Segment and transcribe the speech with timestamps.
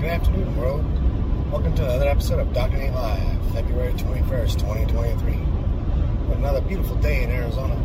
[0.00, 1.52] Good afternoon, world.
[1.52, 2.78] Welcome to another episode of Dr.
[2.78, 5.32] Nate Live, February 21st, 2023.
[5.34, 7.76] What another beautiful day in Arizona.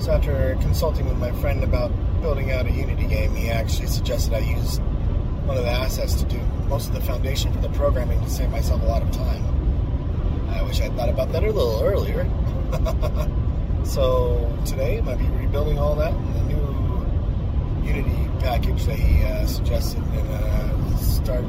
[0.00, 1.92] So, after consulting with my friend about
[2.22, 4.80] building out a Unity game, he actually suggested I use
[5.46, 8.50] one of the assets to do most of the foundation for the programming to save
[8.50, 9.44] myself a lot of time.
[10.48, 12.28] I wish I'd thought about that a little earlier.
[13.84, 16.69] so, today going to be rebuilding all that in the new
[17.90, 21.44] Unity package that he uh, suggested and uh, start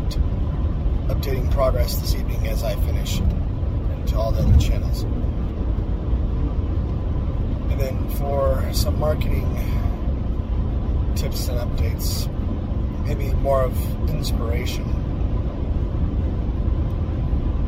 [1.07, 3.17] updating progress this evening as I finish
[4.07, 5.03] to all the other channels.
[7.69, 9.45] And then for some marketing
[11.15, 12.27] tips and updates,
[13.05, 14.85] maybe more of inspiration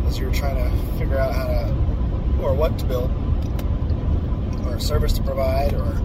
[0.08, 1.76] as you're trying to figure out how to
[2.42, 3.12] or what to build
[4.66, 6.02] or service to provide or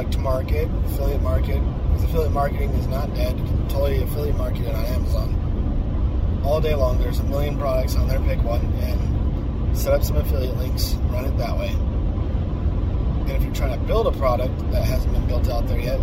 [0.00, 1.60] a product to market, affiliate market.
[1.88, 3.38] Because affiliate marketing is not dead.
[3.38, 6.40] You can totally affiliate market it on Amazon.
[6.44, 8.18] All day long, there's a million products on there.
[8.20, 11.68] Pick one and set up some affiliate links, run it that way.
[11.68, 16.00] And if you're trying to build a product that hasn't been built out there yet,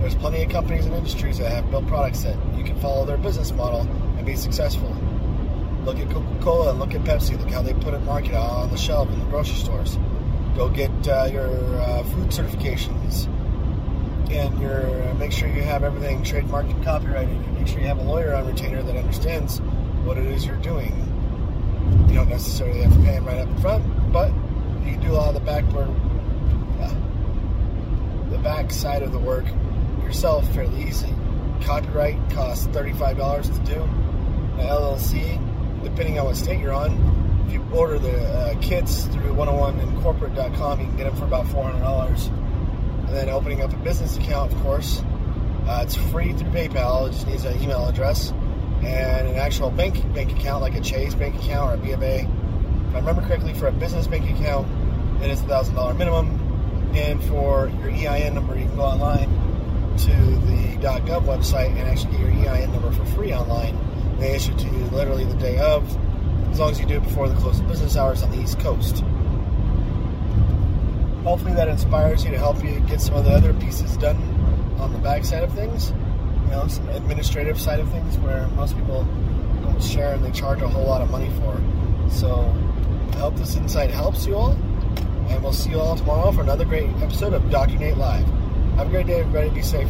[0.00, 3.18] there's plenty of companies and industries that have built products that you can follow their
[3.18, 3.82] business model
[4.16, 4.88] and be successful.
[5.84, 7.38] Look at Coca-Cola and look at Pepsi.
[7.38, 9.98] Look how they put it market on the shelf in the grocery stores
[10.56, 11.48] go get uh, your
[11.80, 13.26] uh, food certifications.
[14.30, 17.34] And your uh, make sure you have everything trademarked and copyrighted.
[17.34, 19.60] And make sure you have a lawyer on retainer that understands
[20.04, 20.92] what it is you're doing.
[22.08, 24.28] You don't necessarily have to pay him right up front but
[24.84, 25.90] you can do a lot of the back work
[26.80, 26.94] uh,
[28.30, 29.44] the back side of the work
[30.04, 31.12] yourself fairly easy.
[31.62, 33.80] Copyright costs $35 to do.
[33.82, 36.92] An llc depending on what state you're on
[37.46, 42.28] if you order the uh, kits through 101incorporate.com, you can get them for about $400.
[42.28, 45.02] And then opening up a business account, of course,
[45.66, 47.08] uh, it's free through PayPal.
[47.08, 48.32] It just needs an email address
[48.82, 52.20] and an actual bank bank account, like a Chase bank account or a of A.
[52.20, 54.68] If I remember correctly, for a business bank account,
[55.22, 56.40] it is a thousand dollar minimum.
[56.94, 59.28] And for your EIN number, you can go online
[59.98, 63.78] to the .gov website and actually get your EIN number for free online.
[64.18, 65.84] They issue it to you literally the day of
[66.50, 68.58] as long as you do it before the close of business hours on the East
[68.60, 69.02] Coast.
[71.24, 74.16] Hopefully, that inspires you to help you get some of the other pieces done
[74.78, 75.90] on the back side of things.
[76.44, 79.04] You know, some administrative side of things where most people
[79.62, 81.60] don't share and they charge a whole lot of money for.
[82.10, 82.54] So,
[83.12, 84.52] I hope this insight helps you all,
[85.28, 87.78] and we'll see you all tomorrow for another great episode of Dr.
[87.78, 88.26] Nate Live.
[88.76, 89.50] Have a great day, everybody.
[89.50, 89.88] Be safe.